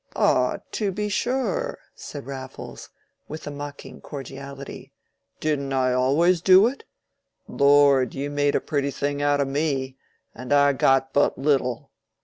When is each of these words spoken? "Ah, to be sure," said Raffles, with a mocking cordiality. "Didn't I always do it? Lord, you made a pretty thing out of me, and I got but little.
"Ah, 0.15 0.57
to 0.71 0.91
be 0.91 1.09
sure," 1.09 1.77
said 1.93 2.25
Raffles, 2.25 2.89
with 3.27 3.45
a 3.45 3.51
mocking 3.51 4.01
cordiality. 4.01 4.91
"Didn't 5.39 5.71
I 5.73 5.93
always 5.93 6.41
do 6.41 6.65
it? 6.65 6.85
Lord, 7.47 8.15
you 8.15 8.31
made 8.31 8.55
a 8.55 8.61
pretty 8.61 8.89
thing 8.89 9.21
out 9.21 9.39
of 9.39 9.47
me, 9.47 9.97
and 10.33 10.51
I 10.51 10.73
got 10.73 11.13
but 11.13 11.37
little. 11.37 11.91